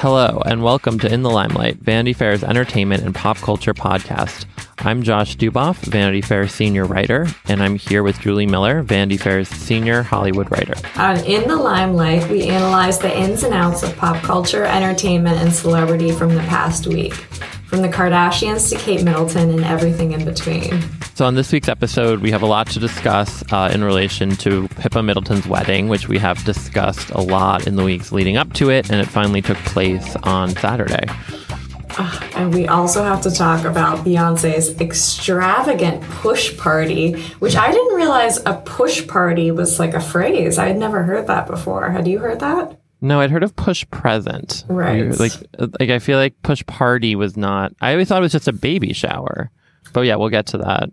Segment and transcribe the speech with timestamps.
[0.00, 4.46] Hello, and welcome to In the Limelight, Vanity Fair's entertainment and pop culture podcast.
[4.78, 9.50] I'm Josh Duboff, Vanity Fair senior writer, and I'm here with Julie Miller, Vanity Fair's
[9.50, 10.72] senior Hollywood writer.
[10.96, 15.52] On In the Limelight, we analyze the ins and outs of pop culture, entertainment, and
[15.52, 17.12] celebrity from the past week.
[17.70, 20.82] From the Kardashians to Kate Middleton and everything in between.
[21.14, 24.66] So, on this week's episode, we have a lot to discuss uh, in relation to
[24.80, 28.70] Pippa Middleton's wedding, which we have discussed a lot in the weeks leading up to
[28.70, 31.04] it, and it finally took place on Saturday.
[31.96, 37.94] Uh, and we also have to talk about Beyonce's extravagant push party, which I didn't
[37.94, 40.58] realize a push party was like a phrase.
[40.58, 41.88] I had never heard that before.
[41.90, 42.80] Had you heard that?
[43.00, 44.64] No, I'd heard of push present.
[44.68, 45.18] Right.
[45.18, 47.72] Like, like I feel like push party was not.
[47.80, 49.50] I always thought it was just a baby shower.
[49.92, 50.90] But yeah, we'll get to that.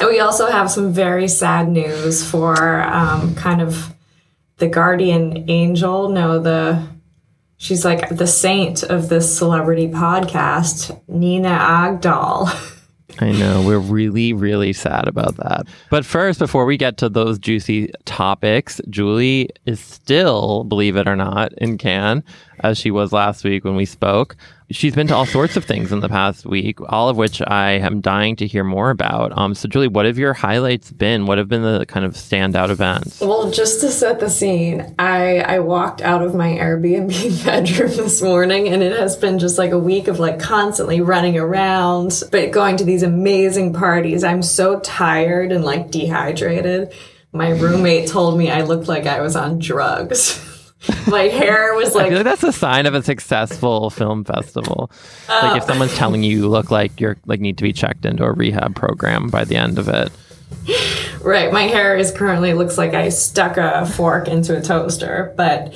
[0.00, 3.94] And we also have some very sad news for um, kind of
[4.56, 6.08] the guardian angel.
[6.08, 6.86] No, the
[7.56, 12.76] she's like the saint of this celebrity podcast, Nina Agdal.
[13.20, 13.62] I know.
[13.62, 15.66] We're really, really sad about that.
[15.90, 21.16] But first, before we get to those juicy topics, Julie is still, believe it or
[21.16, 22.22] not, in Cannes,
[22.60, 24.36] as she was last week when we spoke
[24.70, 27.72] she's been to all sorts of things in the past week, all of which I
[27.72, 29.36] am dying to hear more about.
[29.36, 31.26] Um, so, Julie, what have your highlights been?
[31.26, 33.20] What have been the kind of standout events?
[33.20, 38.22] Well, just to set the scene, I I walked out of my Airbnb bedroom this
[38.22, 42.50] morning, and it has been just like a week of like constantly running around, but
[42.50, 44.24] going to these amazing parties.
[44.24, 46.92] I'm so tired and like dehydrated.
[47.32, 50.46] My roommate told me I looked like I was on drugs.
[51.08, 54.90] my hair was like, like, that's a sign of a successful film festival.
[55.28, 58.04] Uh, like if someone's telling you you look like you're like need to be checked
[58.04, 60.10] into a rehab program by the end of it.
[61.22, 65.72] Right, my hair is currently looks like I stuck a fork into a toaster, but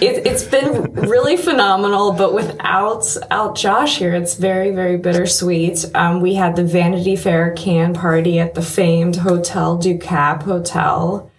[0.00, 2.12] it, has been really phenomenal.
[2.12, 5.84] But without out Josh here, it's very very bittersweet.
[5.94, 11.29] Um, we had the Vanity Fair Cannes party at the famed Hotel du Cap Hotel.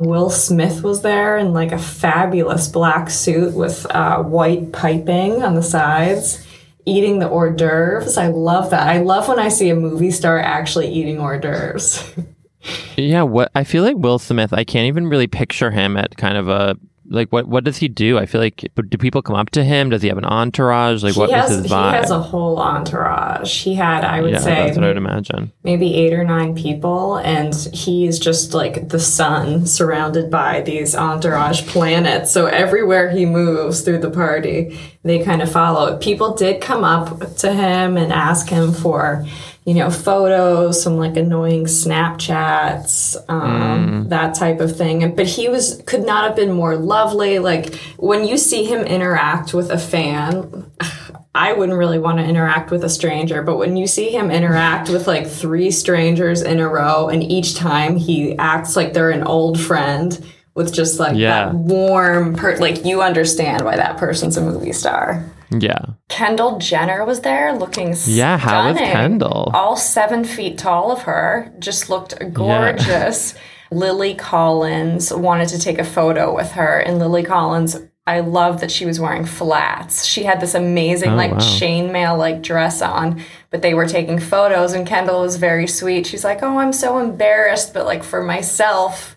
[0.00, 5.54] Will Smith was there in like a fabulous black suit with uh, white piping on
[5.54, 6.44] the sides,
[6.86, 8.16] eating the hors d'oeuvres.
[8.16, 8.88] I love that.
[8.88, 12.14] I love when I see a movie star actually eating hors d'oeuvres.
[12.96, 16.38] yeah, what I feel like Will Smith, I can't even really picture him at kind
[16.38, 16.78] of a
[17.10, 18.18] like what what does he do?
[18.18, 19.90] I feel like do people come up to him?
[19.90, 21.02] Does he have an entourage?
[21.02, 21.90] Like he what has, is his vibe?
[21.90, 23.62] He has a whole entourage.
[23.62, 25.52] He had, I would yeah, say, that's what I'd imagine.
[25.64, 31.66] Maybe eight or nine people, and he's just like the sun surrounded by these entourage
[31.66, 32.30] planets.
[32.30, 35.98] So everywhere he moves through the party, they kind of follow.
[35.98, 39.26] People did come up to him and ask him for
[39.70, 44.08] you know, photos, some like annoying Snapchats, um, mm.
[44.08, 45.14] that type of thing.
[45.14, 47.38] But he was could not have been more lovely.
[47.38, 50.68] Like when you see him interact with a fan,
[51.36, 54.88] I wouldn't really want to interact with a stranger, but when you see him interact
[54.88, 59.22] with like three strangers in a row, and each time he acts like they're an
[59.22, 60.18] old friend
[60.60, 61.46] with just like yeah.
[61.46, 65.24] that warm, per- like you understand why that person's a movie star.
[65.50, 65.84] Yeah.
[66.08, 69.50] Kendall Jenner was there looking Yeah, how was Kendall?
[69.54, 71.52] All seven feet tall of her.
[71.58, 73.34] Just looked gorgeous.
[73.34, 73.40] Yeah.
[73.72, 77.76] Lily Collins wanted to take a photo with her, and Lily Collins
[78.06, 80.04] I love that she was wearing flats.
[80.04, 81.38] She had this amazing, oh, like, wow.
[81.38, 86.06] chainmail like dress on, but they were taking photos, and Kendall was very sweet.
[86.06, 89.14] She's like, Oh, I'm so embarrassed, but like for myself,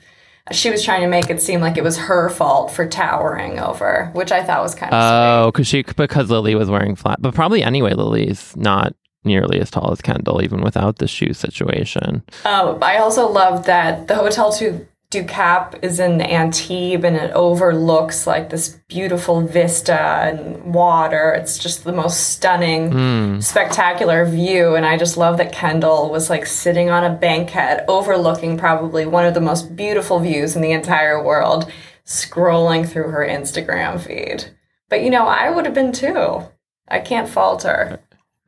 [0.51, 4.09] she was trying to make it seem like it was her fault for towering over,
[4.13, 7.33] which I thought was kind of oh, because she because Lily was wearing flat, but
[7.33, 8.93] probably anyway, Lily's not
[9.23, 12.23] nearly as tall as Kendall, even without the shoe situation.
[12.43, 17.31] Oh, I also love that the hotel too Du Cap is in Antibes and it
[17.33, 21.35] overlooks like this beautiful vista and water.
[21.37, 23.43] It's just the most stunning, mm.
[23.43, 24.73] spectacular view.
[24.73, 29.23] And I just love that Kendall was like sitting on a banquette overlooking probably one
[29.23, 31.71] of the most beautiful views in the entire world,
[32.07, 34.45] scrolling through her Instagram feed.
[34.89, 36.41] But you know, I would have been too.
[36.87, 37.99] I can't fault her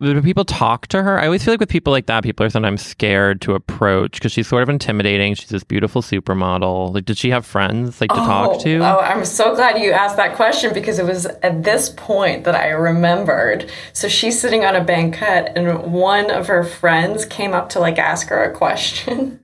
[0.01, 1.19] do people talk to her?
[1.19, 4.33] I always feel like with people like that, people are sometimes scared to approach because
[4.33, 5.35] she's sort of intimidating.
[5.35, 6.93] She's this beautiful supermodel.
[6.93, 8.77] Like, did she have friends like to oh, talk to?
[8.79, 12.55] Oh, I'm so glad you asked that question because it was at this point that
[12.55, 13.71] I remembered.
[13.93, 17.97] So she's sitting on a banquette, and one of her friends came up to like
[17.97, 19.39] ask her a question.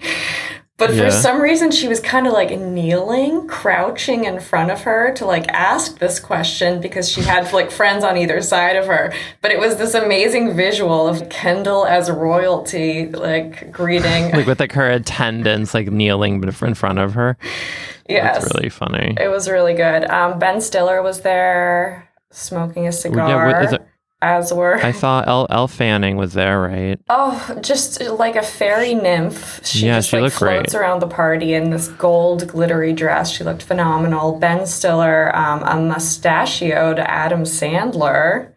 [0.86, 1.04] But yeah.
[1.04, 5.24] for some reason, she was kind of like kneeling, crouching in front of her to
[5.24, 9.12] like ask this question because she had like friends on either side of her.
[9.42, 14.32] But it was this amazing visual of Kendall as royalty, like greeting.
[14.32, 17.36] like with like her attendants, like kneeling in front of her.
[18.08, 18.42] Yes.
[18.42, 19.16] That's really funny.
[19.20, 20.04] It was really good.
[20.04, 22.08] Um, ben Stiller was there.
[22.30, 23.46] smoking a Yeah, cigar.
[23.46, 23.82] what it?
[24.22, 26.98] As were I saw Elle, Elle Fanning was there, right?
[27.10, 29.60] Oh, just like a fairy nymph.
[29.66, 30.80] She Yeah, just she like looked floats great.
[30.80, 33.30] around the party in this gold glittery dress.
[33.30, 34.38] She looked phenomenal.
[34.38, 38.52] Ben Stiller, um, a mustachioed Adam Sandler.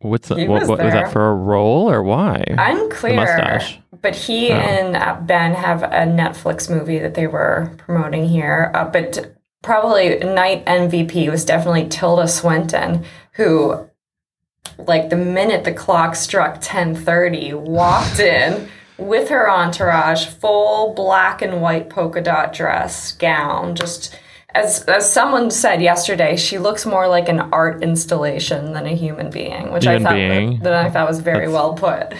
[0.00, 2.42] What's the, what, was what was that for a role or why?
[2.48, 3.16] Unclear.
[3.16, 3.78] mustache.
[4.00, 8.70] But he and uh, Ben have a Netflix movie that they were promoting here.
[8.74, 13.89] Uh, but probably night MVP was definitely Tilda Swinton, who,
[14.78, 18.68] like the minute the clock struck ten thirty, walked in
[18.98, 24.16] with her entourage, full black and white polka dot dress, gown, just.
[24.52, 29.30] As, as someone said yesterday, she looks more like an art installation than a human
[29.30, 32.14] being, which Human I thought that I thought was very well put.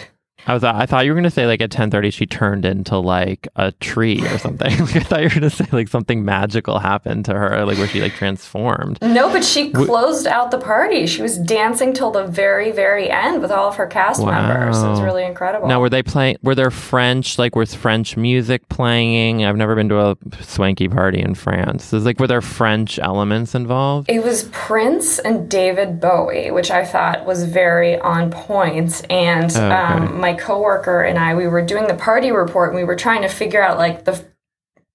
[0.47, 2.97] I was I thought you were gonna say like at ten thirty she turned into
[2.99, 4.71] like a tree or something.
[4.87, 7.87] like, I thought you were gonna say like something magical happened to her, like where
[7.89, 8.99] she like transformed.
[9.03, 11.07] No, but she closed out the party.
[11.07, 14.83] She was dancing till the very, very end with all of her cast members.
[14.83, 15.69] It was really incredible.
[15.69, 16.37] Now were they playing?
[16.43, 19.45] Were there French like was French music playing?
[19.45, 21.93] I've never been to a swanky party in France.
[21.93, 24.09] Is like were there French elements involved?
[24.11, 29.05] it was Prince and David Bowie, which I thought was very on point.
[29.11, 29.75] And Oh, okay.
[29.75, 33.23] um, my coworker and I, we were doing the party report and we were trying
[33.23, 34.25] to figure out like the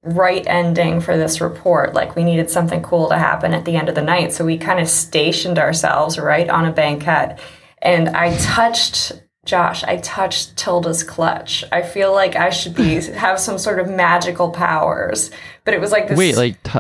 [0.04, 1.94] right ending for this report.
[1.94, 4.34] Like we needed something cool to happen at the end of the night.
[4.34, 7.40] So we kind of stationed ourselves right on a banquette.
[7.82, 9.14] And I touched
[9.46, 11.64] Josh, I touched Tilda's clutch.
[11.72, 15.32] I feel like I should be have some sort of magical powers.
[15.64, 16.80] But it was like this Wait, like t-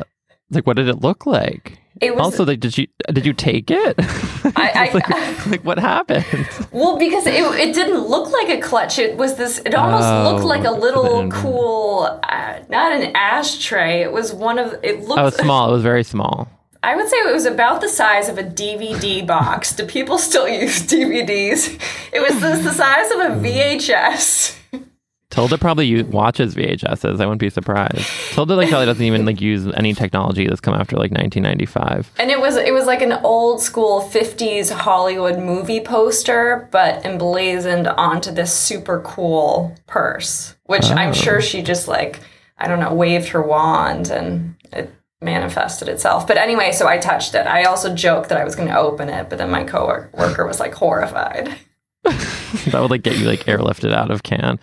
[0.49, 1.79] like what did it look like?
[2.01, 3.95] It was Also, like did you did you take it?
[4.55, 6.25] I- like, like what happened?
[6.71, 8.99] Well, because it, it didn't look like a clutch.
[8.99, 9.59] It was this.
[9.59, 14.01] It almost Oh, looked like a little cool, uh, not an ashtray.
[14.01, 14.75] It was one of.
[14.83, 15.19] It looked.
[15.19, 15.69] I was small.
[15.69, 16.47] It was very small.
[16.83, 19.73] I would say it was about the size of a DVD box.
[19.75, 21.81] Do people still use DVDs?
[22.13, 24.55] It was the, the size of a VHS.
[25.31, 27.19] Tilda probably u- watches VHSs.
[27.19, 28.05] I wouldn't be surprised.
[28.31, 32.11] Tilda like probably doesn't even like use any technology that's come after like 1995.
[32.17, 37.87] And it was it was like an old school 50s Hollywood movie poster, but emblazoned
[37.87, 41.13] onto this super cool purse, which I'm oh.
[41.13, 42.21] sure she just like,
[42.57, 46.27] I don't know, waved her wand and it manifested itself.
[46.27, 47.47] But anyway, so I touched it.
[47.47, 50.59] I also joked that I was going to open it, but then my coworker was
[50.59, 51.53] like horrified.
[52.03, 54.59] that would like get you like airlifted out of Cannes.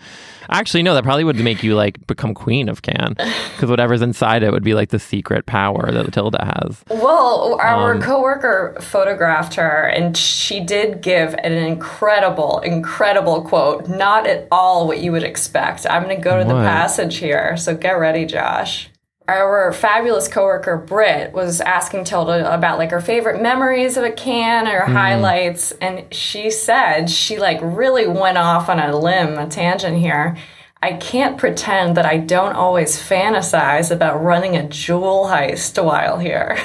[0.53, 3.15] Actually, no, that probably would make you like become queen of Cannes
[3.55, 6.83] because whatever's inside it would be like the secret power that Tilda has.
[6.89, 13.87] Well, our Um, coworker photographed her, and she did give an incredible, incredible quote.
[13.87, 15.85] Not at all what you would expect.
[15.89, 18.89] I'm going to go to the passage here, so get ready, Josh.
[19.27, 24.67] Our fabulous coworker Britt was asking Tilda about like her favorite memories of a Cannes
[24.67, 24.91] or mm.
[24.91, 30.35] highlights, and she said she like really went off on a limb, a tangent here.
[30.81, 36.57] I can't pretend that I don't always fantasize about running a jewel heist while here.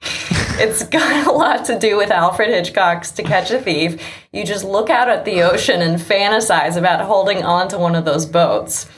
[0.58, 4.02] it's got a lot to do with Alfred Hitchcock's To Catch a Thief.
[4.32, 8.24] You just look out at the ocean and fantasize about holding onto one of those
[8.24, 8.88] boats.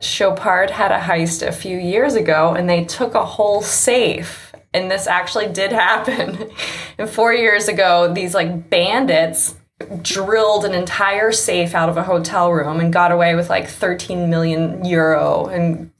[0.00, 4.54] Chopard had a heist a few years ago and they took a whole safe.
[4.72, 6.50] And this actually did happen.
[6.98, 9.56] and four years ago, these like bandits
[10.02, 14.30] drilled an entire safe out of a hotel room and got away with like 13
[14.30, 15.90] million euro and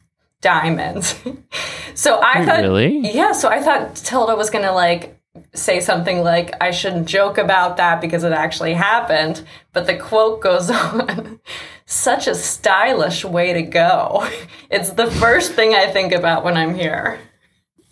[0.40, 1.14] diamonds.
[1.94, 2.98] so I thought, really?
[3.12, 5.20] yeah, so I thought Tilda was gonna like
[5.54, 9.44] say something like, I shouldn't joke about that because it actually happened.
[9.72, 11.40] But the quote goes on
[11.90, 14.28] such a stylish way to go.
[14.70, 17.18] It's the first thing I think about when I'm here.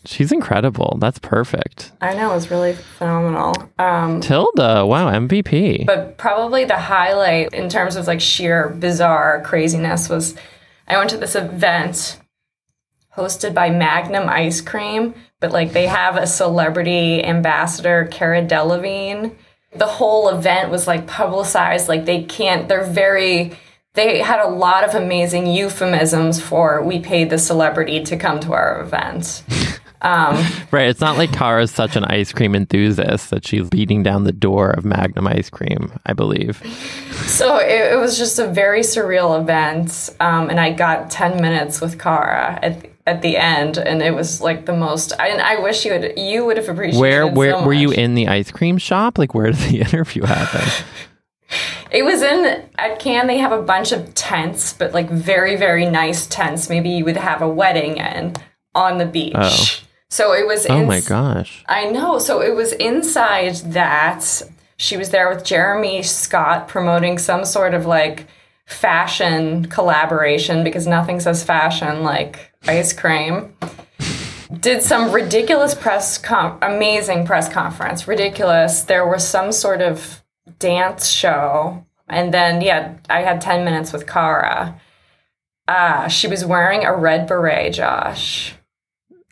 [0.05, 0.97] She's incredible.
[1.01, 1.91] That's perfect.
[2.01, 3.53] I know, it's really phenomenal.
[3.81, 5.85] Um, Tilda, wow, MVP.
[5.85, 10.37] but probably the highlight in terms of like sheer bizarre craziness was
[10.87, 12.21] I went to this event
[13.17, 19.35] hosted by Magnum Ice Cream, but like they have a celebrity ambassador, Cara Delevingne.
[19.75, 23.59] The whole event was like publicized, like they can't, they're very,
[23.95, 28.53] they had a lot of amazing euphemisms for we paid the celebrity to come to
[28.53, 29.43] our event.
[30.71, 34.33] right, it's not like Cara's such an ice cream enthusiast that she's beating down the
[34.33, 36.63] door of Magnum ice cream, I believe.
[37.27, 41.81] So it, it was just a very surreal event, um, and I got ten minutes
[41.81, 45.13] with Cara at the, at the end, and it was like the most.
[45.19, 47.01] I, and I wish you would you would have appreciated.
[47.01, 49.19] Where it where so were you in the ice cream shop?
[49.19, 50.85] Like where did the interview happen?
[51.91, 53.27] It was in at Cannes.
[53.27, 56.69] They have a bunch of tents, but like very very nice tents.
[56.69, 58.37] Maybe you would have a wedding in
[58.75, 59.35] on the beach.
[59.37, 59.85] Oh.
[60.11, 60.67] So it was.
[60.69, 61.65] Oh ins- my gosh.
[61.69, 62.19] I know.
[62.19, 64.43] So it was inside that
[64.77, 68.27] she was there with Jeremy Scott promoting some sort of like
[68.67, 73.55] fashion collaboration because nothing says fashion like ice cream.
[74.61, 78.09] Did some ridiculous press, com- amazing press conference.
[78.09, 78.83] Ridiculous.
[78.83, 80.23] There was some sort of
[80.59, 81.85] dance show.
[82.09, 84.81] And then, yeah, I had 10 minutes with Cara.
[85.67, 88.55] Uh, she was wearing a red beret, Josh.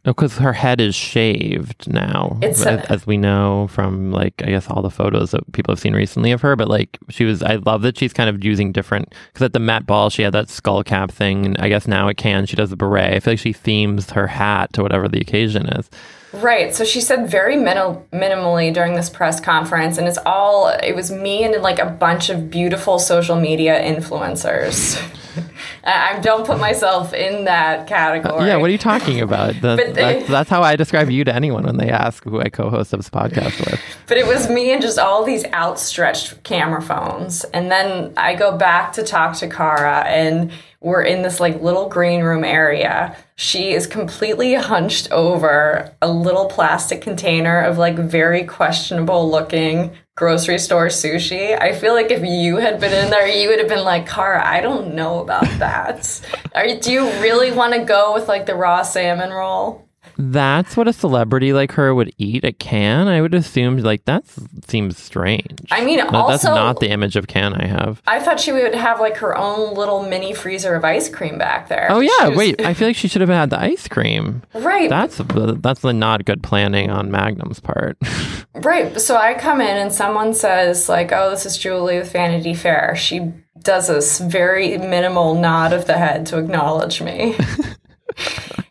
[0.04, 4.50] Because her head is shaved now, It's as, a- as we know from like I
[4.50, 6.54] guess all the photos that people have seen recently of her.
[6.54, 9.12] But like she was, I love that she's kind of using different.
[9.32, 12.06] Because at the Met Ball, she had that skull cap thing, and I guess now
[12.06, 12.46] it can.
[12.46, 13.14] she does the beret.
[13.14, 15.90] I feel like she themes her hat to whatever the occasion is.
[16.33, 16.75] Right.
[16.75, 21.11] So she said very minimal, minimally during this press conference, and it's all it was
[21.11, 25.00] me and like a bunch of beautiful social media influencers.
[25.85, 28.47] I don't put myself in that category.
[28.47, 29.55] Yeah, what are you talking about?
[29.66, 32.49] That, But that's, that's how I describe you to anyone when they ask who I
[32.49, 33.81] co-host this podcast with.
[34.07, 37.45] But it was me and just all these outstretched camera phones.
[37.45, 41.88] And then I go back to talk to Cara, and we're in this like little
[41.88, 43.16] green room area.
[43.35, 50.58] She is completely hunched over a little plastic container of like very questionable looking grocery
[50.58, 51.61] store sushi.
[51.61, 54.42] I feel like if you had been in there, you would have been like, Cara,
[54.42, 56.23] I don't know about that.
[56.54, 59.86] Are do you really want to go with like the raw salmon roll?
[60.18, 63.08] That's what a celebrity like her would eat at Cannes.
[63.08, 64.25] I would assume like that
[64.66, 65.61] seems strange.
[65.70, 68.00] I mean, No, that's not the image of Cannes I have.
[68.06, 71.68] I thought she would have like her own little mini freezer of ice cream back
[71.68, 71.88] there.
[71.90, 72.61] Oh yeah, was- wait.
[72.64, 74.42] I feel like she should have had the ice cream.
[74.54, 77.99] right, That's uh, that's the not good planning on Magnum's part.
[78.54, 78.99] right.
[79.00, 82.96] So I come in and someone says like, "Oh, this is Julie with Vanity Fair."
[82.96, 83.32] She
[83.62, 87.37] does this very minimal nod of the head to acknowledge me.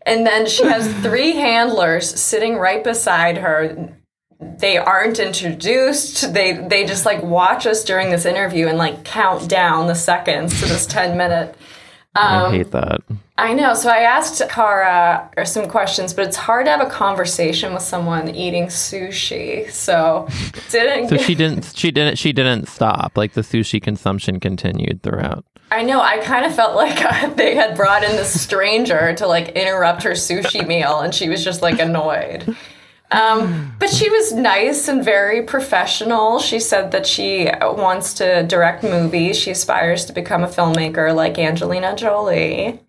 [0.05, 3.95] and then she has three handlers sitting right beside her.
[4.39, 6.33] They aren't introduced.
[6.33, 10.59] They they just like watch us during this interview and like count down the seconds
[10.59, 11.55] to this 10 minute
[12.15, 13.01] I um, hate that.
[13.37, 13.73] I know.
[13.73, 18.33] So I asked Cara some questions, but it's hard to have a conversation with someone
[18.33, 19.69] eating sushi.
[19.69, 20.27] So
[20.71, 21.73] didn't So she didn't.
[21.75, 22.17] She didn't.
[22.17, 23.17] She didn't stop.
[23.17, 25.43] Like the sushi consumption continued throughout.
[25.71, 25.99] I know.
[25.99, 30.11] I kind of felt like they had brought in this stranger to like interrupt her
[30.11, 32.55] sushi meal, and she was just like annoyed.
[33.11, 36.39] Um, but she was nice and very professional.
[36.39, 39.37] She said that she wants to direct movies.
[39.37, 42.79] She aspires to become a filmmaker like Angelina Jolie.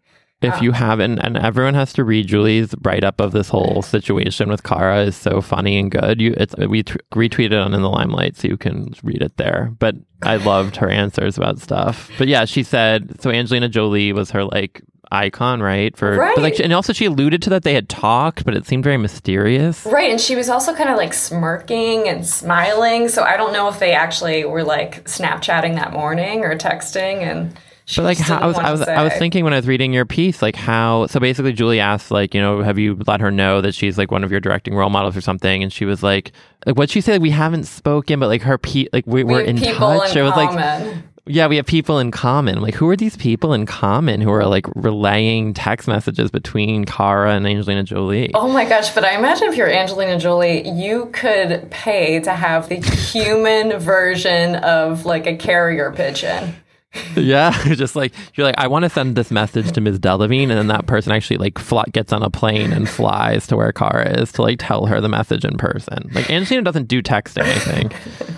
[0.46, 4.48] If you haven't, and everyone has to read Julie's write up of this whole situation
[4.48, 6.20] with Cara is so funny and good.
[6.20, 9.72] You, it's we t- retweeted on in the limelight, so you can read it there.
[9.78, 12.10] But I loved her answers about stuff.
[12.18, 13.30] But yeah, she said so.
[13.30, 15.96] Angelina Jolie was her like icon, right?
[15.96, 16.60] For but like, Right.
[16.60, 19.86] and also she alluded to that they had talked, but it seemed very mysterious.
[19.86, 23.08] Right, and she was also kind of like smirking and smiling.
[23.08, 27.18] So I don't know if they actually were like Snapchatting that morning or texting.
[27.22, 27.56] And
[27.88, 28.82] she But like how I was, I was.
[28.82, 31.06] I was thinking when I was reading your piece, like how.
[31.06, 34.10] So basically, Julie asked, like, you know, have you let her know that she's like
[34.10, 35.62] one of your directing role models or something?
[35.62, 36.32] And she was like,
[36.66, 39.40] like what she said, we haven't spoken, but like her, pe- like we, We we're
[39.42, 40.16] in touch.
[40.16, 40.96] in it was like,
[41.28, 42.60] yeah, we have people in common.
[42.60, 47.34] Like, who are these people in common who are like relaying text messages between Cara
[47.34, 48.32] and Angelina Jolie?
[48.34, 52.68] Oh my gosh, but I imagine if you're Angelina Jolie, you could pay to have
[52.68, 56.54] the human version of like a carrier pigeon.
[57.16, 59.98] Yeah, just like you're like, I want to send this message to Ms.
[59.98, 63.56] Delevingne, and then that person actually like fly, gets on a plane and flies to
[63.56, 66.10] where Cara is to like tell her the message in person.
[66.12, 67.90] Like Angelina doesn't do text or anything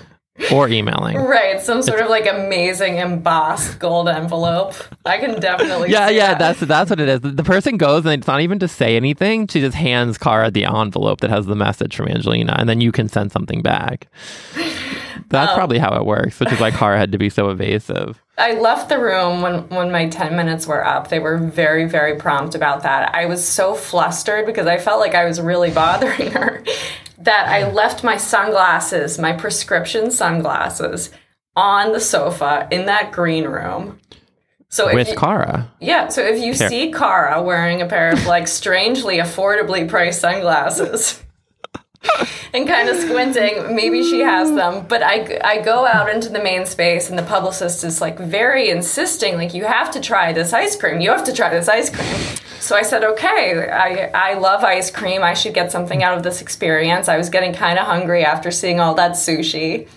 [0.53, 1.17] or emailing.
[1.17, 4.75] Right, some sort of like amazing embossed gold envelope.
[5.05, 6.39] I can definitely Yeah, yeah, that.
[6.39, 7.21] that's that's what it is.
[7.21, 9.49] The, person goes and it's not even to say anything.
[9.49, 12.93] She just hands Cara the envelope that has the message from Angelina, and then you
[12.93, 14.09] can send something back.
[15.31, 18.23] That's um, probably how it works, which is why Cara had to be so evasive.
[18.39, 21.09] I left the room when, when my 10 minutes were up.
[21.09, 23.15] They were very, very prompt about that.
[23.15, 26.63] I was so flustered because I felt like I was really bothering her
[27.19, 31.11] that I left my sunglasses, my prescription sunglasses,
[31.57, 33.99] on the sofa in that green room.
[34.71, 35.73] So if With you, Cara.
[35.81, 41.23] yeah, so if you see Cara wearing a pair of like strangely affordably priced sunglasses
[42.55, 44.87] and kind of squinting, maybe she has them.
[44.89, 48.71] But I, I go out into the main space and the publicist is like very
[48.71, 51.01] insisting, like, you have to try this ice cream.
[51.01, 52.39] You have to try this ice cream.
[52.61, 55.23] So I said, okay, I, I love ice cream.
[55.23, 57.09] I should get something out of this experience.
[57.09, 59.89] I was getting kind of hungry after seeing all that sushi.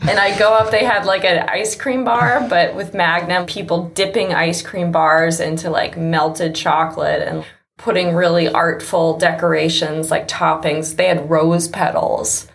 [0.00, 3.90] And I go up, they had like an ice cream bar, but with Magnum, people
[3.90, 7.44] dipping ice cream bars into like melted chocolate and
[7.80, 10.96] putting really artful decorations like toppings.
[10.96, 12.46] They had rose petals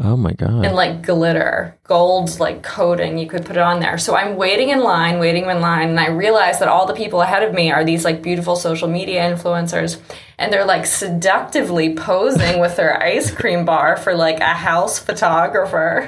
[0.00, 0.64] Oh my god.
[0.64, 3.18] and like glitter, gold like coating.
[3.18, 3.98] You could put it on there.
[3.98, 7.20] So I'm waiting in line, waiting in line, and I realize that all the people
[7.20, 10.00] ahead of me are these like beautiful social media influencers,
[10.38, 16.06] and they're like seductively posing with their ice cream bar for like a house photographer.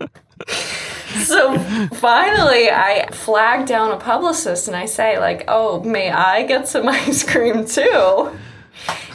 [1.18, 1.58] so
[1.94, 6.88] finally, I flag down a publicist and I say like, "Oh, may I get some
[6.88, 8.30] ice cream too?"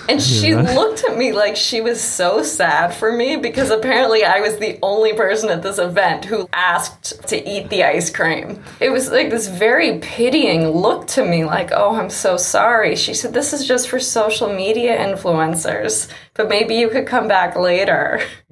[0.08, 4.40] And she looked at me like she was so sad for me because apparently I
[4.40, 8.64] was the only person at this event who asked to eat the ice cream.
[8.80, 12.96] It was like this very pitying look to me, like, oh, I'm so sorry.
[12.96, 17.56] She said, this is just for social media influencers, but maybe you could come back
[17.56, 18.22] later.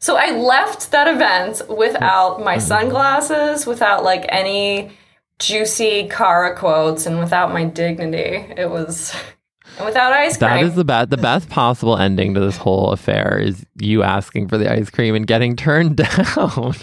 [0.00, 2.66] So I left that event without my mm-hmm.
[2.66, 4.92] sunglasses, without like any
[5.38, 8.52] juicy Cara quotes, and without my dignity.
[8.56, 9.14] It was.
[9.78, 10.50] And without ice cream.
[10.50, 14.48] That is the best the best possible ending to this whole affair is you asking
[14.48, 16.74] for the ice cream and getting turned down.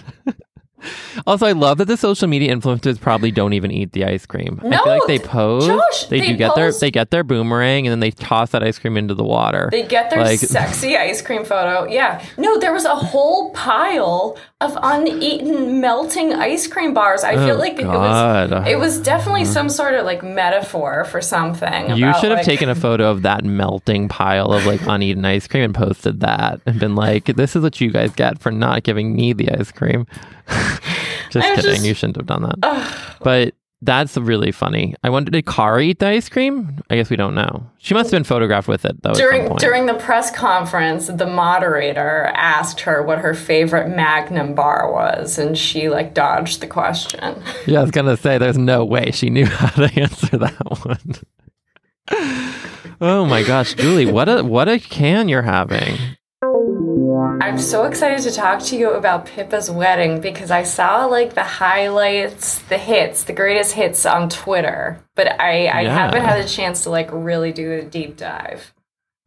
[1.28, 4.58] also, I love that the social media influencers probably don't even eat the ice cream.
[4.60, 5.68] I feel No, like they th- pose.
[5.68, 8.64] Josh, they, they do get their they get their boomerang and then they toss that
[8.64, 9.70] ice cream into the water.
[9.72, 11.86] They get their Like- sexy ice cream photo.
[11.90, 12.24] Yeah.
[12.38, 17.24] No, there was a whole pile of uneaten melting ice cream bars.
[17.24, 18.52] I feel Oh, like God.
[18.52, 21.96] it was it was definitely some sort of like metaphor for something.
[21.98, 25.24] you about, should have like- taken a photo of that melting pile of like uneaten
[25.26, 28.52] ice cream and posted that and been like, "This is what you guys get for
[28.52, 30.06] not giving me the ice cream."
[31.34, 31.72] Just kidding.
[31.72, 32.96] just- you shouldn't have done that.
[33.22, 33.54] but
[33.86, 34.96] that's really funny.
[35.04, 36.80] I wonder, did Cara eat the ice cream?
[36.90, 37.70] I guess we don't know.
[37.80, 39.14] She must have been photographed with it though.
[39.14, 39.60] during point.
[39.60, 45.58] during the press conference, the moderator asked her what her favorite Magnum bar was, and
[45.58, 47.20] she like dodged the question.
[47.68, 51.16] yeah, I was gonna say, there's no way she knew how to answer that one.
[53.02, 55.98] oh my gosh, Julie, what a what a Cannes you're having.
[57.18, 61.44] I'm so excited to talk to you about Pippa's wedding because I saw like the
[61.44, 65.94] highlights, the hits, the greatest hits on Twitter, but I, I Yeah.
[65.96, 68.74] haven't had a chance to like really do a deep dive.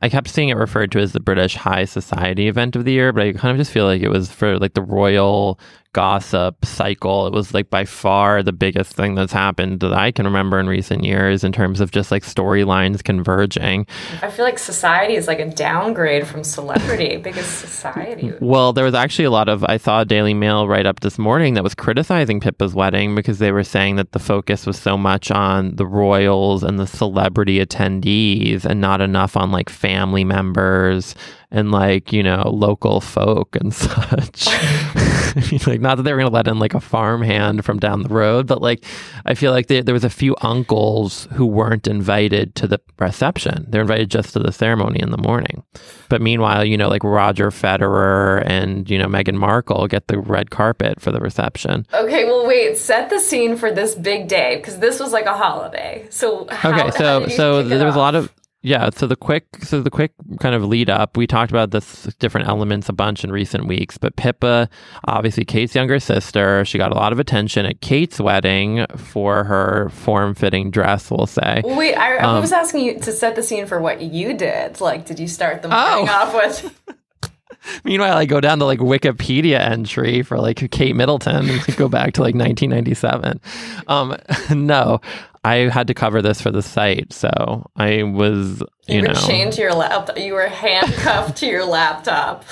[0.02, 3.12] I kept seeing it referred to as the British High Society event of the year,
[3.12, 5.58] but I kind of just feel like it was for like the royal
[5.96, 7.26] gossip cycle.
[7.26, 10.66] It was like by far the biggest thing that's happened that I can remember in
[10.66, 13.86] recent years in terms of just like storylines converging.
[14.20, 18.34] I feel like society is like a downgrade from celebrity because society.
[18.42, 21.18] Well, there was actually a lot of I saw a Daily Mail write up this
[21.18, 24.98] morning that was criticizing Pippa's wedding because they were saying that the focus was so
[24.98, 31.14] much on the royals and the celebrity attendees and not enough on like family members
[31.50, 34.46] and like, you know, local folk and such.
[35.36, 37.78] I mean, like not that they were going to let in like a farmhand from
[37.78, 38.84] down the road, but like
[39.24, 43.66] I feel like there there was a few uncles who weren't invited to the reception.
[43.68, 45.62] They're invited just to the ceremony in the morning.
[46.08, 50.50] But meanwhile, you know, like Roger Federer and, you know, Meghan Markle get the red
[50.50, 51.86] carpet for the reception.
[51.92, 52.78] Okay, well, wait.
[52.78, 56.06] Set the scene for this big day because this was like a holiday.
[56.10, 58.32] So how, Okay, so so there was a lot of
[58.66, 62.02] yeah, so the quick so the quick kind of lead up, we talked about this
[62.18, 64.68] different elements a bunch in recent weeks, but Pippa,
[65.04, 69.88] obviously Kate's younger sister, she got a lot of attention at Kate's wedding for her
[69.90, 71.62] form-fitting dress, we'll say.
[71.64, 74.80] Wait, I, I Um, was asking you to set the scene for what you did.
[74.80, 76.06] Like, did you start the Oh.
[76.08, 76.80] off with?
[77.84, 81.88] Meanwhile, I go down to like Wikipedia entry for like Kate Middleton and like, go
[81.88, 83.40] back to like 1997.
[83.88, 84.16] Um,
[84.50, 85.00] no,
[85.46, 89.14] I had to cover this for the site, so I was, you, You, were know,
[89.14, 90.18] chained to your laptop.
[90.18, 92.44] You were handcuffed to your laptop.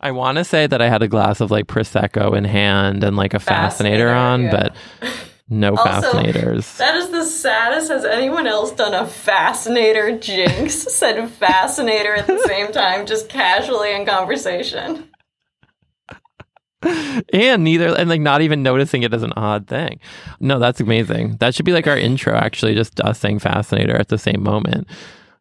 [0.00, 3.16] I want to say that I had a glass of like prosecco in hand and
[3.16, 4.50] like a fascinator, Fascinator, on, yeah.
[4.50, 5.12] but
[5.50, 6.76] no Also, fascinators.
[6.78, 7.90] That is the saddest.
[7.90, 10.74] Has anyone else done a fascinator jinx?
[10.74, 15.08] Said fascinator at the same time, just casually in conversation.
[17.32, 19.98] And neither and like not even noticing it as an odd thing
[20.40, 24.08] no that's amazing that should be like our intro actually just us saying fascinator at
[24.08, 24.88] the same moment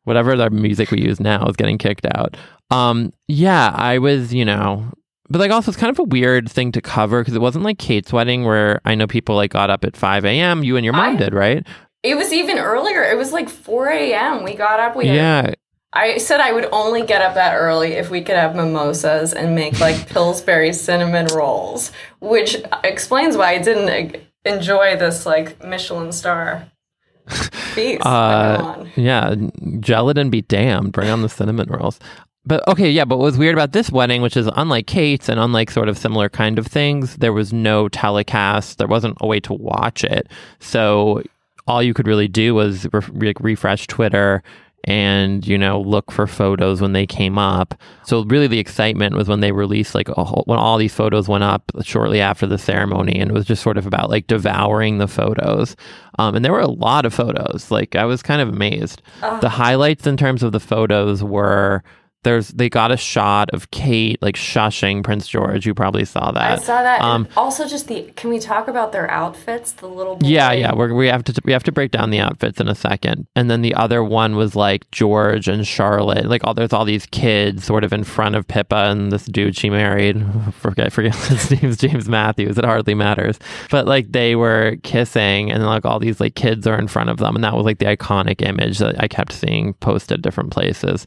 [0.04, 2.36] whatever the music we use now is getting kicked out
[2.72, 4.86] um yeah i was you know
[5.30, 7.78] but like also it's kind of a weird thing to cover because it wasn't like
[7.80, 10.94] kate's wedding where i know people like got up at 5 a.m you and your
[10.94, 11.66] mom I- did right
[12.04, 13.02] It was even earlier.
[13.02, 14.44] It was like 4 a.m.
[14.44, 14.96] We got up.
[14.96, 15.54] We had yeah
[15.96, 19.56] I said I would only get up that early if we could have mimosas and
[19.56, 26.70] make like Pillsbury cinnamon rolls, which explains why I didn't enjoy this like Michelin star
[27.30, 28.06] feast.
[28.06, 29.36] Uh, yeah,
[29.80, 30.92] gelatin be damned.
[30.92, 32.00] Bring on the cinnamon rolls.
[32.46, 33.06] But okay, yeah.
[33.06, 35.98] But what was weird about this wedding, which is unlike Kate's and unlike sort of
[35.98, 38.78] similar kind of things, there was no telecast.
[38.78, 40.28] There wasn't a way to watch it.
[40.60, 41.24] So
[41.68, 44.44] all you could really do was re- refresh Twitter
[44.86, 47.74] and you know look for photos when they came up.
[48.04, 51.44] So really the excitement was when they released like whole, when all these photos went
[51.44, 55.08] up shortly after the ceremony and it was just sort of about like devouring the
[55.08, 55.76] photos.
[56.18, 57.72] Um, and there were a lot of photos.
[57.72, 59.02] Like i was kind of amazed.
[59.42, 61.84] The highlights in terms of the photos were
[62.26, 65.66] there's they got a shot of Kate like shushing Prince George.
[65.66, 66.60] You probably saw that.
[66.60, 67.00] I saw that.
[67.02, 69.72] Um, also, just the can we talk about their outfits?
[69.72, 70.28] The little boy.
[70.28, 70.74] yeah, yeah.
[70.74, 73.28] We're, we have to we have to break down the outfits in a second.
[73.36, 76.26] And then the other one was like George and Charlotte.
[76.26, 79.56] Like all there's all these kids sort of in front of Pippa and this dude
[79.56, 80.26] she married.
[80.56, 82.58] Forget forget his name's James Matthews.
[82.58, 83.40] It hardly matters.
[83.70, 87.18] But like they were kissing and like all these like kids are in front of
[87.18, 91.06] them, and that was like the iconic image that I kept seeing posted different places.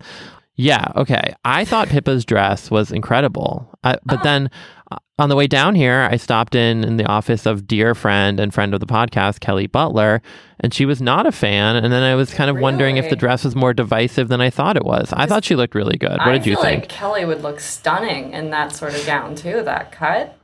[0.61, 1.35] Yeah, okay.
[1.45, 3.71] I thought Pippa's dress was incredible.
[3.85, 4.51] I, but then
[4.91, 8.41] uh, on the way down here, I stopped in in the office of dear friend
[8.41, 10.21] and friend of the podcast, Kelly Butler,
[10.59, 11.77] and she was not a fan.
[11.77, 14.51] And then I was kind of wondering if the dress was more divisive than I
[14.51, 15.13] thought it was.
[15.13, 16.11] I thought she looked really good.
[16.11, 16.83] What I did you think?
[16.83, 19.63] like Kelly would look stunning in that sort of gown too.
[19.63, 20.37] That cut.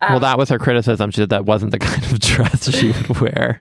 [0.00, 1.12] well, that was her criticism.
[1.12, 3.60] She said that wasn't the kind of dress she would wear.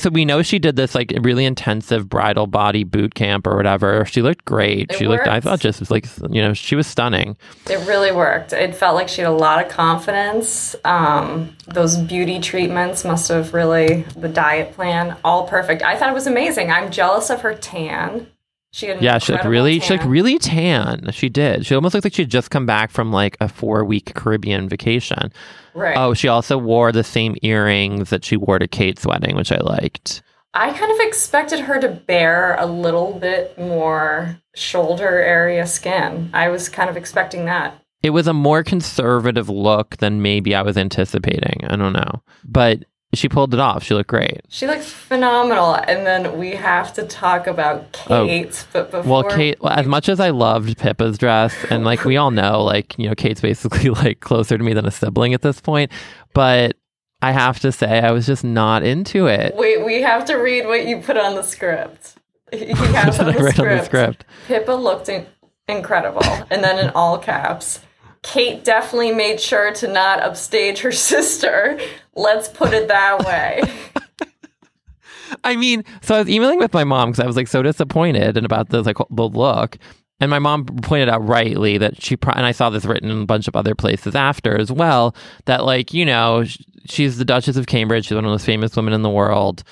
[0.00, 4.06] So we know she did this like really intensive bridal body boot camp or whatever.
[4.06, 4.90] She looked great.
[4.90, 7.36] It she looked I thought just like you know, she was stunning.
[7.68, 8.54] It really worked.
[8.54, 10.74] It felt like she had a lot of confidence.
[10.84, 15.82] Um, those beauty treatments must have really the diet plan all perfect.
[15.82, 16.70] I thought it was amazing.
[16.70, 18.26] I'm jealous of her tan.
[18.72, 21.10] She had Yeah, she looked really she looked really tan.
[21.12, 21.66] She did.
[21.66, 24.68] She almost looked like she had just come back from like a four week Caribbean
[24.68, 25.32] vacation.
[25.74, 25.96] right.
[25.96, 29.58] Oh, she also wore the same earrings that she wore to Kate's wedding, which I
[29.58, 30.22] liked.
[30.54, 36.30] I kind of expected her to bear a little bit more shoulder area skin.
[36.32, 37.80] I was kind of expecting that.
[38.02, 41.64] It was a more conservative look than maybe I was anticipating.
[41.64, 42.22] I don't know.
[42.44, 43.82] But she pulled it off.
[43.82, 44.40] She looked great.
[44.48, 45.74] She looks phenomenal.
[45.74, 48.26] And then we have to talk about Oh.
[48.72, 52.16] But before Well, Kate, well, as much as I loved Pippa's dress, and like we
[52.16, 55.42] all know, like, you know, Kate's basically like closer to me than a sibling at
[55.42, 55.90] this point,
[56.34, 56.76] but
[57.22, 59.54] I have to say, I was just not into it.
[59.56, 62.14] Wait, we have to read what you put on the script.
[62.52, 63.58] He has What did I the write script.
[63.72, 64.24] on the script?
[64.46, 65.26] Pippa looked in-
[65.68, 67.80] incredible, and then in all caps,
[68.22, 71.78] Kate definitely made sure to not upstage her sister.
[72.20, 73.62] Let's put it that way.
[75.44, 78.36] I mean, so I was emailing with my mom because I was like so disappointed
[78.36, 79.78] and about the like the look.
[80.20, 83.22] And my mom pointed out rightly that she pro- and I saw this written in
[83.22, 85.14] a bunch of other places after as well
[85.46, 86.44] that like you know
[86.84, 89.62] she's the Duchess of Cambridge, she's one of the most famous women in the world.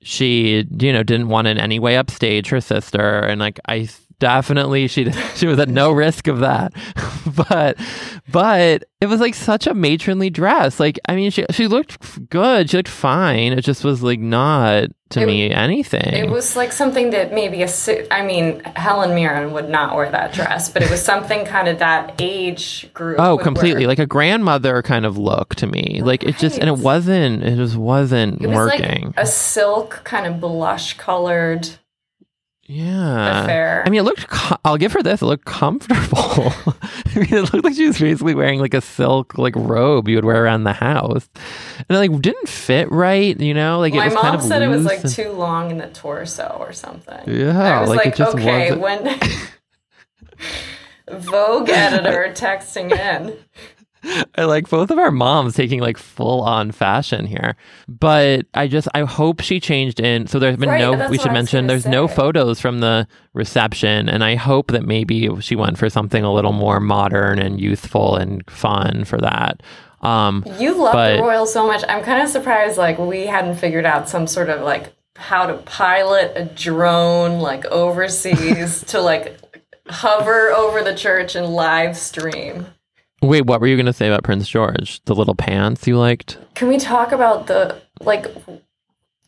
[0.00, 3.88] She you know didn't want in any way upstage her sister, and like I
[4.22, 6.72] definitely she she was at no risk of that,
[7.48, 7.76] but
[8.30, 10.78] but it was like such a matronly dress.
[10.78, 13.52] Like I mean she she looked good, she looked fine.
[13.52, 16.14] It just was like not to It- me anything.
[16.14, 17.68] It was like something that maybe a
[18.12, 21.80] i mean, Helen Mirren would not wear that dress, but it was something kind of
[21.80, 23.18] that age group.
[23.18, 23.82] Oh, completely.
[23.82, 23.88] wear.
[23.88, 26.00] Like a grandmother kind of look to me.
[26.02, 29.06] Like it just, and it wasn't, it just wasn't It was working.
[29.08, 31.68] like a silk kind of blush colored
[32.64, 33.42] yeah.
[33.42, 33.82] affair.
[33.86, 36.52] I mean, it looked, co- I'll give her this, it looked comfortable.
[37.14, 40.16] I mean, it looked like she was basically wearing like a silk, like robe you
[40.16, 41.28] would wear around the house.
[41.88, 43.78] And it like didn't fit right, you know?
[43.78, 45.78] Like My it was mom kind of said it was like and- too long in
[45.78, 47.22] the torso or something.
[47.28, 48.80] Yeah, I was like, like, it just okay, wasn't.
[49.10, 49.20] when
[51.20, 53.36] Vogue editor texting in.
[54.34, 57.56] I like both of our moms taking like full on fashion here.
[57.88, 61.32] But I just I hope she changed in so there's been Right, no we should
[61.32, 65.88] mention there's no photos from the reception and I hope that maybe she went for
[65.88, 69.62] something a little more modern and youthful and fun for that.
[70.00, 71.84] Um You love But- the royal so much.
[71.88, 75.54] I'm kind of surprised like we hadn't figured out some sort of like how to
[75.58, 79.38] pilot a drone like overseas to like
[79.88, 82.66] hover over the church and live stream.
[83.22, 85.02] Wait, what were you gonna say about Prince George?
[85.04, 86.38] The little pants you liked?
[86.54, 88.26] Can we talk about the like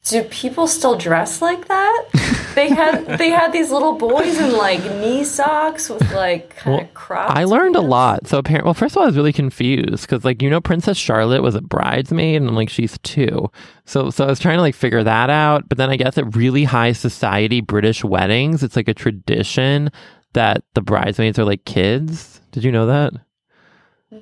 [0.04, 2.04] do people still dress like that?
[2.54, 7.18] They had they had these little boys in like knee socks with like kind Well,
[7.18, 7.36] of.
[7.36, 8.28] I learned a lot.
[8.28, 10.96] So apparently, well, first of all, I was really confused because, like, you know, Princess
[10.96, 13.50] Charlotte was a bridesmaid, and I'm like, she's two.
[13.86, 15.68] So, so I was trying to like figure that out.
[15.68, 19.90] But then I guess at really high society British weddings, it's like a tradition
[20.34, 22.40] that the bridesmaids are like kids.
[22.52, 23.14] Did you know that?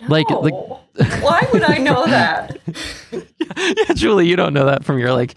[0.08, 0.54] Like- like-
[1.22, 2.56] why would I know that?
[3.12, 5.34] yeah, Julie, you don't know that from your like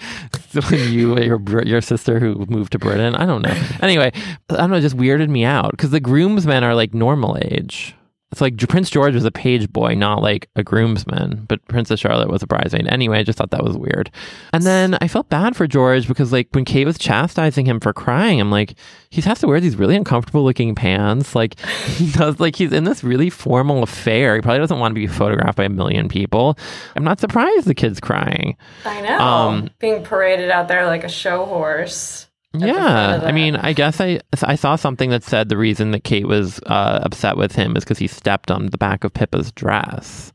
[0.69, 3.15] when you your your sister who moved to Britain.
[3.15, 3.53] I don't know.
[3.81, 4.11] Anyway,
[4.49, 4.77] I don't know.
[4.77, 7.95] It just weirded me out because the groomsmen are like normal age.
[8.35, 12.29] It's like Prince George was a page boy, not like a groomsman, but Princess Charlotte
[12.29, 12.85] was a bridesmaid.
[12.85, 14.11] Anyway, I just thought that was weird.
[14.51, 17.93] And then I felt bad for George because like when Kate was chastising him for
[17.93, 18.75] crying, I'm like,
[19.09, 21.33] he has to wear these really uncomfortable looking pants.
[21.33, 21.57] Like
[21.95, 24.35] he does, like he's in this really formal affair.
[24.35, 26.57] He probably doesn't want to be photographed by a million people.
[26.97, 28.57] I'm not surprised the kid's crying.
[28.83, 29.17] I know.
[29.17, 32.27] Um, Being paraded out there like a show horse.
[32.63, 35.57] At the front Yeah, I mean, I guess I I saw something that said the
[35.57, 39.03] reason that Kate was uh, upset with him is because he stepped on the back
[39.03, 40.31] of Pippa's dress.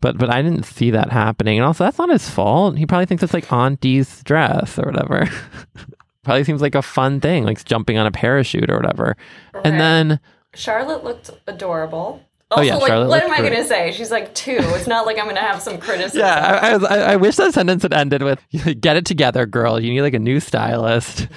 [0.00, 2.76] But but I didn't see that happening, and also that's not his fault.
[2.76, 5.28] He probably thinks it's like Auntie's dress or whatever.
[6.24, 9.16] probably seems like a fun thing, like jumping on a parachute or whatever.
[9.64, 10.20] And then
[10.54, 12.22] Charlotte looked adorable.
[12.54, 13.92] Oh, yeah, like, Charlotte what am I going to say?
[13.92, 14.58] She's like two.
[14.58, 16.20] It's not like I'm going to have some criticism.
[16.20, 18.40] yeah, I, I I wish that sentence had ended with
[18.80, 19.80] "Get it together, girl.
[19.80, 21.28] You need like a new stylist."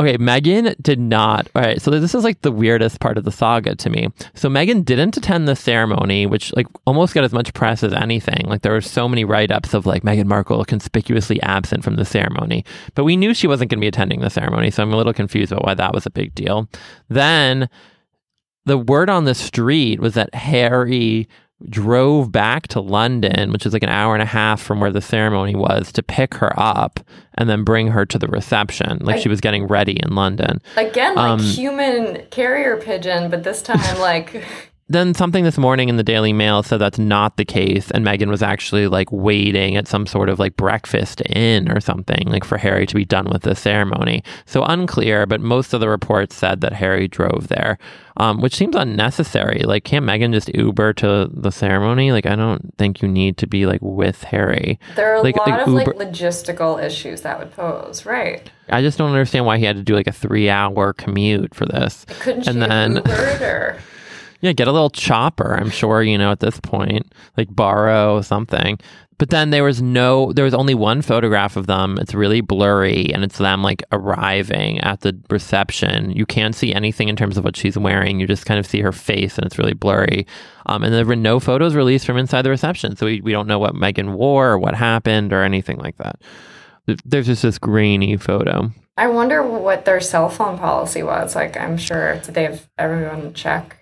[0.00, 1.48] Okay, Meghan did not.
[1.54, 4.08] All right, so this is like the weirdest part of the saga to me.
[4.34, 8.46] So Meghan didn't attend the ceremony, which like almost got as much press as anything.
[8.46, 12.64] Like there were so many write-ups of like Meghan Markle conspicuously absent from the ceremony,
[12.94, 15.12] but we knew she wasn't going to be attending the ceremony, so I'm a little
[15.12, 16.68] confused about why that was a big deal.
[17.08, 17.68] Then
[18.64, 21.28] the word on the street was that Harry
[21.68, 25.00] drove back to London, which is like an hour and a half from where the
[25.00, 27.00] ceremony was, to pick her up
[27.38, 28.98] and then bring her to the reception.
[29.00, 30.60] Like she was getting ready in London.
[30.76, 34.44] Again, like Um, human carrier pigeon, but this time, like,
[34.92, 38.28] Then something this morning in the Daily Mail said that's not the case, and Meghan
[38.28, 42.58] was actually like waiting at some sort of like breakfast inn or something, like for
[42.58, 44.22] Harry to be done with the ceremony.
[44.44, 47.78] So unclear, but most of the reports said that Harry drove there,
[48.18, 49.62] um, which seems unnecessary.
[49.64, 52.12] Like, can't Meghan just Uber to the ceremony?
[52.12, 54.78] Like, I don't think you need to be like with Harry.
[54.94, 58.50] there are a lot like of like logistical issues that would pose, right?
[58.68, 62.04] I just don't understand why he had to do like a three-hour commute for this.
[62.20, 63.02] Couldn't And then-
[64.42, 65.54] Yeah, get a little chopper.
[65.54, 68.78] I'm sure you know at this point, like borrow something.
[69.18, 71.96] But then there was no, there was only one photograph of them.
[72.00, 76.10] It's really blurry, and it's them like arriving at the reception.
[76.10, 78.18] You can't see anything in terms of what she's wearing.
[78.18, 80.26] You just kind of see her face, and it's really blurry.
[80.66, 83.46] Um, and there were no photos released from inside the reception, so we, we don't
[83.46, 86.20] know what Meghan wore or what happened or anything like that.
[87.04, 88.72] There's just this grainy photo.
[88.96, 91.36] I wonder what their cell phone policy was.
[91.36, 93.78] Like, I'm sure they have everyone check?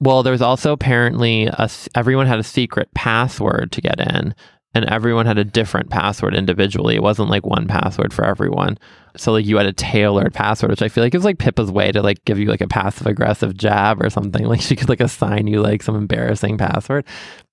[0.00, 4.34] Well, there was also apparently a, everyone had a secret password to get in,
[4.74, 6.96] and everyone had a different password individually.
[6.96, 8.76] It wasn't like one password for everyone.
[9.16, 11.92] So like you had a tailored password, which I feel like is like Pippa's way
[11.92, 14.44] to like give you like a passive aggressive jab or something.
[14.54, 17.06] Like she could like assign you like some embarrassing password.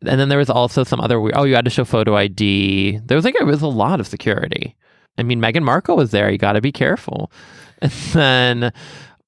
[0.05, 2.99] And then there was also some other we- oh you had to show photo ID.
[3.05, 4.75] There was like it was a lot of security.
[5.19, 6.31] I mean Meghan Markle was there.
[6.31, 7.31] You got to be careful.
[7.83, 8.73] And then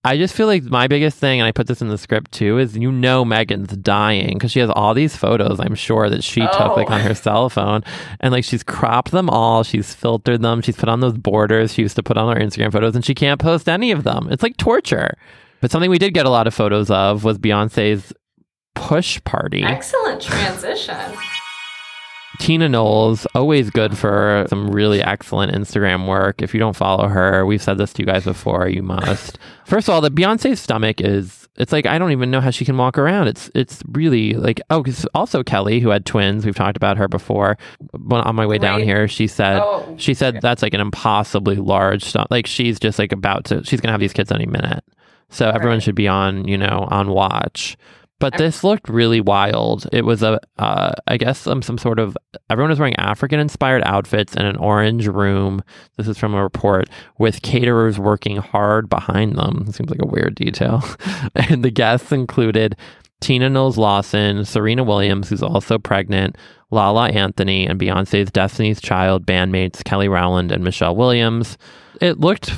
[0.06, 2.58] I just feel like my biggest thing, and I put this in the script too,
[2.58, 6.42] is you know Meghan's dying because she has all these photos, I'm sure, that she
[6.42, 6.94] took like Oh.
[6.96, 7.84] on her cell phone.
[8.20, 11.84] And like she's cropped them all, she's filtered them, she's put on those borders she
[11.84, 14.28] used to put on her Instagram photos, and she can't post any of them.
[14.30, 15.18] It's like torture.
[15.62, 18.12] But something we did get a lot of photos of was Beyonce's
[18.76, 19.64] push party.
[19.64, 20.98] Excellent transition.
[22.40, 26.42] Tina Knowles, always good for some really excellent Instagram work.
[26.42, 29.38] If you don't follow her, we've said this to you guys before, you must.
[29.66, 32.66] First of all, the Beyonce's stomach is it's like I don't even know how she
[32.66, 33.28] can walk around.
[33.28, 36.46] It's it's really like oh, 'cause also Kelly who had twins.
[36.46, 37.58] We've talked about her before.
[37.92, 41.56] When on my way down here, she said Oh, she said that's like an impossibly
[41.56, 42.30] large stomach.
[42.32, 44.84] Like she's just like about to she's gonna have these kids any minute.
[45.30, 45.84] So everyone Right.
[45.84, 47.78] should be on you know on watch.
[48.20, 49.86] But this looked really wild.
[49.92, 52.18] It was a, uh, I guess some some sort of
[52.50, 55.62] everyone was wearing African inspired outfits in an orange room.
[55.98, 59.66] This is from a report with caterers working hard behind them.
[59.68, 60.84] It seems like a weird detail.
[61.36, 62.78] and the guests included
[63.20, 66.38] Tina Knowles Lawson, Serena Williams, who's also pregnant,
[66.72, 71.58] La La Anthony, and Beyonce's Destiny's Child bandmates Kelly Rowland and Michelle Williams.
[72.02, 72.50] It looked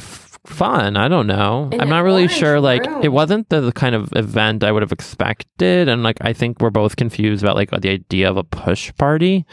[0.45, 0.97] fun.
[0.97, 1.69] I don't know.
[1.71, 2.59] In I'm not really sure.
[2.59, 3.03] Like, room.
[3.03, 5.87] it wasn't the, the kind of event I would have expected.
[5.89, 9.45] And like, I think we're both confused about like the idea of a push party.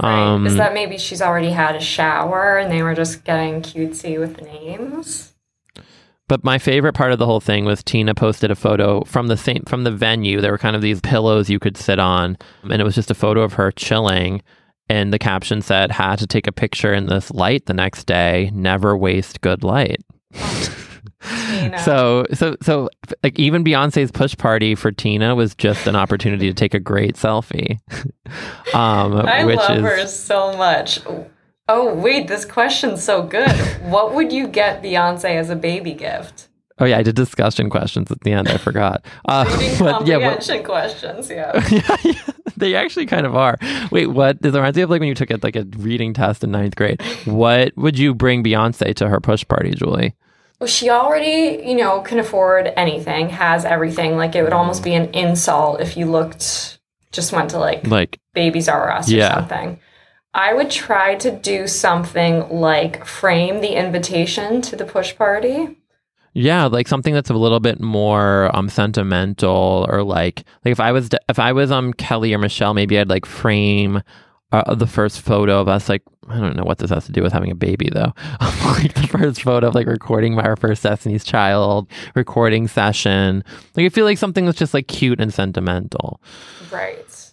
[0.00, 0.32] Right.
[0.32, 4.18] Um, Is that maybe she's already had a shower and they were just getting cutesy
[4.18, 5.32] with names?
[6.28, 9.36] But my favorite part of the whole thing was Tina posted a photo from the
[9.36, 10.40] same from the venue.
[10.40, 13.14] There were kind of these pillows you could sit on, and it was just a
[13.14, 14.40] photo of her chilling.
[14.88, 18.50] And the caption said, "Had to take a picture in this light the next day.
[18.54, 20.00] Never waste good light."
[20.32, 21.78] Tina.
[21.78, 22.88] So, so, so,
[23.22, 27.14] like even Beyonce's push party for Tina was just an opportunity to take a great
[27.14, 27.78] selfie.
[28.74, 31.00] um, I which love is her so much.
[31.68, 33.50] Oh, wait, this question's so good.
[33.82, 36.48] what would you get Beyonce as a baby gift?
[36.78, 38.48] Oh yeah, I did discussion questions at the end.
[38.48, 39.04] I forgot.
[39.28, 39.44] Uh,
[39.78, 41.52] but yeah, comprehension questions, yeah.
[41.70, 42.12] yeah, yeah,
[42.56, 43.56] they actually kind of are.
[43.90, 44.38] Wait, what?
[44.42, 46.74] It reminds me of like when you took it like a reading test in ninth
[46.76, 47.00] grade.
[47.24, 50.14] What would you bring Beyonce to her push party, Julie?
[50.60, 54.16] Well, she already, you know, can afford anything, has everything.
[54.16, 56.78] Like it would almost be an insult if you looked,
[57.12, 59.34] just went to like Like, Babies R Us or Yeah.
[59.34, 59.78] something.
[60.34, 65.78] I would try to do something like frame the invitation to the push party.
[66.34, 70.92] Yeah, like something that's a little bit more um sentimental, or like like if I
[70.92, 74.02] was if I was um Kelly or Michelle, maybe I'd like frame.
[74.50, 77.22] Uh, the first photo of us, like I don't know what this has to do
[77.22, 78.12] with having a baby, though.
[78.40, 83.42] like the first photo of like recording my our first Destiny's Child recording session.
[83.76, 86.20] Like I feel like something that's just like cute and sentimental.
[86.70, 87.32] Right.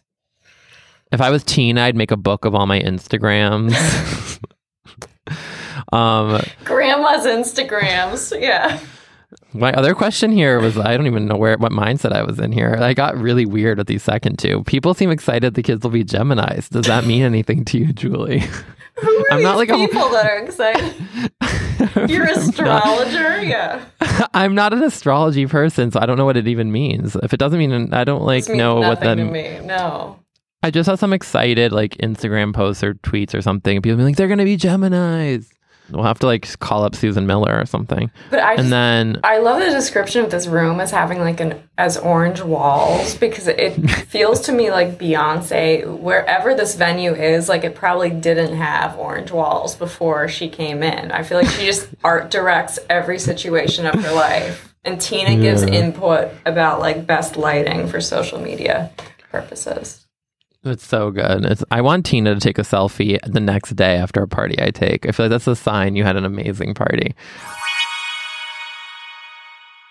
[1.11, 4.39] If I was Tina, I'd make a book of all my Instagrams.
[5.91, 8.39] um, Grandma's Instagrams.
[8.39, 8.79] Yeah.
[9.53, 12.51] my other question here was I don't even know where what mindset I was in
[12.51, 12.77] here.
[12.79, 14.63] I got really weird at the second two.
[14.63, 16.69] People seem excited the kids will be Gemini's.
[16.69, 18.43] Does that mean anything to you, Julie?
[18.95, 20.93] Who are I'm not like a- people that are excited?
[22.09, 23.41] You're an astrologer?
[23.41, 23.83] Yeah.
[24.33, 27.15] I'm not an astrology person, so I don't know what it even means.
[27.15, 29.65] If it doesn't mean I don't like know what that nothing to me.
[29.65, 30.19] No.
[30.61, 33.81] I just saw some excited like Instagram posts or tweets or something.
[33.81, 35.49] People be like, they're gonna be Gemini's.
[35.91, 38.11] We'll have to like call up Susan Miller or something.
[38.29, 41.39] But I just, And then I love the description of this room as having like
[41.39, 43.73] an as orange walls because it
[44.07, 49.31] feels to me like Beyonce, wherever this venue is, like it probably didn't have orange
[49.31, 51.11] walls before she came in.
[51.11, 54.73] I feel like she just art directs every situation of her life.
[54.85, 58.91] And Tina gives input about like best lighting for social media
[59.31, 60.05] purposes.
[60.63, 61.45] It's so good.
[61.45, 64.71] It's, I want Tina to take a selfie the next day after a party I
[64.71, 65.07] take.
[65.07, 67.15] I feel like that's a sign you had an amazing party.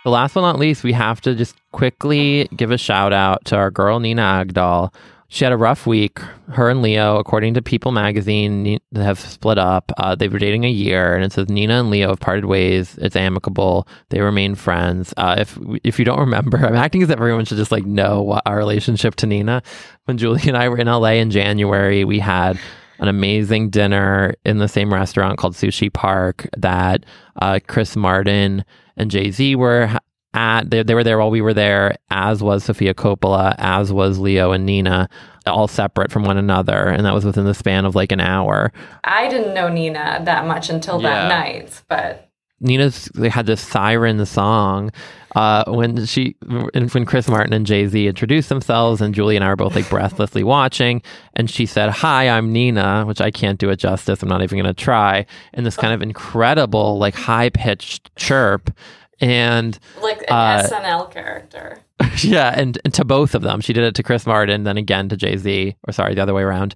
[0.05, 3.57] The last but not least, we have to just quickly give a shout out to
[3.57, 4.93] our girl Nina Agdal.
[5.31, 6.21] She had a rough week.
[6.49, 9.93] Her and Leo, according to People magazine, have split up.
[9.99, 12.97] Uh, they were dating a year, and it says Nina and Leo have parted ways.
[12.97, 13.87] It's amicable.
[14.09, 15.13] They remain friends.
[15.19, 18.23] Uh, if if you don't remember, I'm acting as if everyone should just like know
[18.23, 19.63] what our relationship to Nina.
[20.07, 22.59] When Julie and I were in LA in January, we had
[22.99, 27.05] an amazing dinner in the same restaurant called Sushi Park that
[27.37, 28.65] uh, Chris Martin
[28.97, 29.91] and Jay Z were
[30.35, 30.71] at.
[30.71, 34.53] They, they were there while we were there, as was Sofia Coppola, as was Leo
[34.53, 35.09] and Nina,
[35.47, 36.89] all separate from one another.
[36.89, 38.73] And that was within the span of like an hour.
[39.05, 41.11] I didn't know Nina that much until Yeah.
[41.11, 42.25] that night, but
[42.61, 44.91] Nina's they had this siren song
[45.37, 49.49] uh, when she when Chris Martin and Jay Z introduced themselves, and Julie and I
[49.51, 51.01] were both like breathlessly watching,
[51.35, 54.23] and she said, "Hi, I'm Nina," which I can't do it justice.
[54.25, 55.25] I'm not even going to try.
[55.53, 58.71] In this kind of incredible, like high pitched chirp,
[59.21, 61.79] and like an Uh, SNL character.
[62.23, 65.09] yeah, and, and to both of them, she did it to Chris Martin, then again
[65.09, 66.75] to Jay Z, or sorry, the other way around.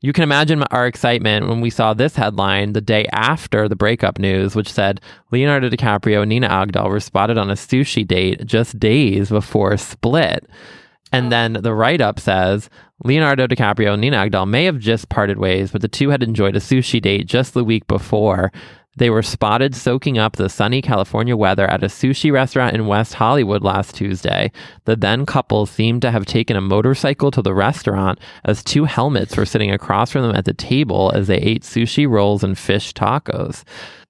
[0.00, 4.18] You can imagine our excitement when we saw this headline the day after the breakup
[4.18, 8.78] news, which said Leonardo DiCaprio and Nina Agdal were spotted on a sushi date just
[8.78, 10.46] days before Split.
[11.10, 12.68] And then the write up says
[13.04, 16.56] Leonardo DiCaprio and Nina Agdal may have just parted ways, but the two had enjoyed
[16.56, 18.52] a sushi date just the week before.
[18.96, 23.14] They were spotted soaking up the sunny California weather at a sushi restaurant in West
[23.14, 24.52] Hollywood last Tuesday.
[24.84, 29.36] The then couple seemed to have taken a motorcycle to the restaurant as two helmets
[29.36, 32.92] were sitting across from them at the table as they ate sushi rolls and fish
[32.94, 33.64] tacos.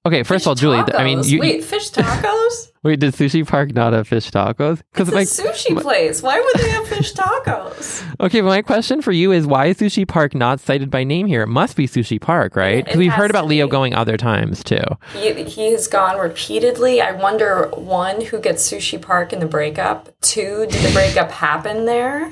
[0.05, 2.71] Okay, first of all, Julie, th- I mean, you, wait, fish tacos?
[2.85, 4.81] Wait, did Sushi Park not have fish tacos?
[4.95, 6.21] It's a like, sushi place.
[6.21, 8.03] Why would they have fish tacos?
[8.21, 11.25] Okay, but my question for you is why is Sushi Park not cited by name
[11.25, 11.41] here?
[11.41, 12.85] It must be Sushi Park, right?
[12.85, 13.71] Because we've heard about Leo be.
[13.71, 14.77] going other times too.
[15.13, 17.01] He, he has gone repeatedly.
[17.01, 20.09] I wonder one, who gets Sushi Park in the breakup?
[20.21, 22.31] Two, did the breakup happen there?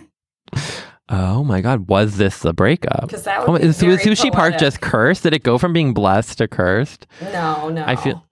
[1.09, 3.09] Oh my God, was this the breakup?
[3.09, 5.23] 'Cause that would oh, be is, was Sushi Park just cursed?
[5.23, 7.07] Did it go from being blessed to cursed?
[7.21, 7.83] No, no.
[7.85, 8.25] I feel-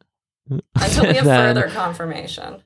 [0.49, 2.63] until we have Then- further confirmation.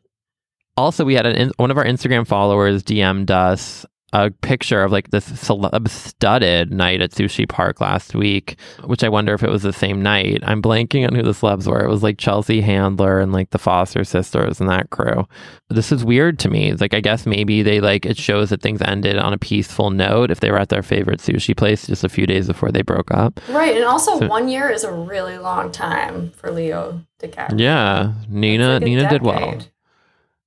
[0.78, 4.92] Also, we had an in, one of our Instagram followers DM'd us a picture of
[4.94, 9.50] like this celeb studded night at Sushi Park last week, which I wonder if it
[9.50, 10.40] was the same night.
[10.44, 11.84] I'm blanking on who the celebs were.
[11.84, 15.28] It was like Chelsea Handler and like the Foster sisters and that crew.
[15.70, 16.70] This is weird to me.
[16.70, 19.90] It's like I guess maybe they like it shows that things ended on a peaceful
[19.90, 22.84] note if they were at their favorite sushi place just a few days before they
[22.84, 23.42] broke up.
[23.50, 27.60] Right, and also So- one year is a really long time for Leo to DiCaprio.
[27.60, 29.58] Yeah, Nina like Nina did well.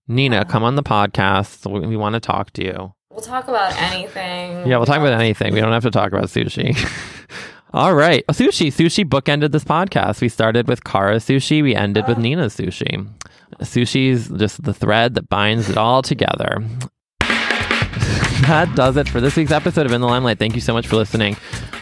[0.06, 0.44] Nina, Yeah.
[0.44, 1.70] come on the podcast.
[1.70, 2.94] We, we want to talk to you.
[3.10, 4.66] We'll talk about anything.
[4.66, 5.54] Yeah, we'll talk about anything.
[5.54, 6.76] We don't have to talk about sushi.
[7.72, 8.24] All right.
[8.28, 8.68] Sushi.
[8.68, 10.20] Sushi bookended this podcast.
[10.20, 11.62] We started with Cara sushi.
[11.62, 13.08] We ended with Nina's sushi.
[13.60, 16.62] Sushi's just the thread that binds it all together.
[17.20, 20.38] that does it for this week's episode of In the Limelight.
[20.38, 21.34] Thank you so much for listening.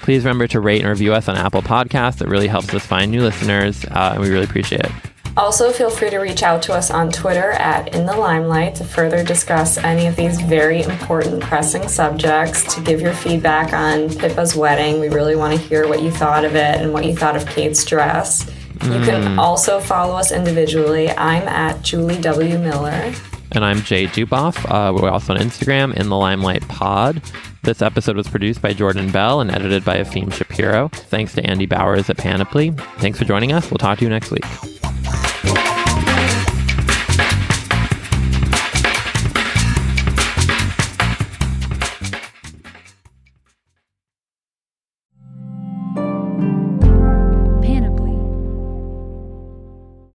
[0.02, 2.22] Please remember to rate and review us on Apple Podcasts.
[2.22, 4.92] It really helps us find new listeners, uh, and we really appreciate it.
[5.36, 8.84] Also, feel free to reach out to us on Twitter at In the Limelight to
[8.84, 14.56] further discuss any of these very important, pressing subjects, to give your feedback on Pippa's
[14.56, 14.98] wedding.
[14.98, 17.46] We really want to hear what you thought of it and what you thought of
[17.46, 18.50] Kate's dress.
[18.82, 21.10] You can also follow us individually.
[21.10, 22.58] I'm at Julie W.
[22.58, 23.12] Miller.
[23.52, 24.64] And I'm Jay Duboff.
[24.70, 27.22] Uh, we're also on Instagram, In the Limelight Pod.
[27.62, 30.88] This episode was produced by Jordan Bell and edited by Afim Shapiro.
[30.88, 32.70] Thanks to Andy Bowers at Panoply.
[32.98, 33.70] Thanks for joining us.
[33.70, 34.44] We'll talk to you next week.